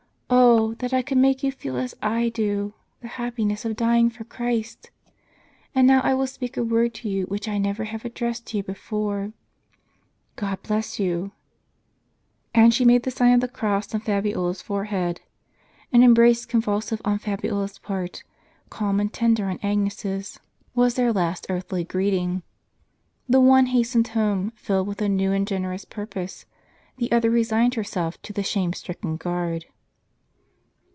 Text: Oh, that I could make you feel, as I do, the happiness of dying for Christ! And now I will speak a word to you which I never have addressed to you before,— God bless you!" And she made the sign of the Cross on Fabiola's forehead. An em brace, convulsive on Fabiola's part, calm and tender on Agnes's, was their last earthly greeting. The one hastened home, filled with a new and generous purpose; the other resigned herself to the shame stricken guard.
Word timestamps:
Oh, 0.33 0.75
that 0.75 0.93
I 0.93 1.01
could 1.01 1.17
make 1.17 1.43
you 1.43 1.51
feel, 1.51 1.75
as 1.75 1.93
I 2.01 2.29
do, 2.29 2.73
the 3.01 3.09
happiness 3.09 3.65
of 3.65 3.75
dying 3.75 4.09
for 4.09 4.23
Christ! 4.23 4.89
And 5.75 5.85
now 5.85 5.99
I 6.01 6.13
will 6.13 6.27
speak 6.27 6.55
a 6.55 6.63
word 6.63 6.93
to 6.95 7.09
you 7.09 7.25
which 7.25 7.49
I 7.49 7.57
never 7.57 7.83
have 7.83 8.05
addressed 8.05 8.47
to 8.47 8.57
you 8.57 8.63
before,— 8.63 9.33
God 10.37 10.61
bless 10.63 10.97
you!" 10.97 11.33
And 12.55 12.73
she 12.73 12.85
made 12.85 13.03
the 13.03 13.11
sign 13.11 13.33
of 13.33 13.41
the 13.41 13.47
Cross 13.49 13.93
on 13.93 14.01
Fabiola's 14.01 14.61
forehead. 14.61 15.19
An 15.91 16.01
em 16.03 16.13
brace, 16.13 16.45
convulsive 16.45 17.01
on 17.03 17.19
Fabiola's 17.19 17.77
part, 17.77 18.23
calm 18.69 19.01
and 19.01 19.11
tender 19.11 19.47
on 19.47 19.59
Agnes's, 19.61 20.39
was 20.73 20.93
their 20.93 21.11
last 21.11 21.45
earthly 21.49 21.83
greeting. 21.83 22.41
The 23.27 23.41
one 23.41 23.67
hastened 23.67 24.09
home, 24.09 24.51
filled 24.55 24.87
with 24.87 25.01
a 25.01 25.09
new 25.09 25.33
and 25.33 25.45
generous 25.45 25.83
purpose; 25.85 26.45
the 26.95 27.11
other 27.11 27.29
resigned 27.29 27.73
herself 27.73 28.21
to 28.21 28.31
the 28.33 28.43
shame 28.43 28.71
stricken 28.73 29.17
guard. 29.17 29.65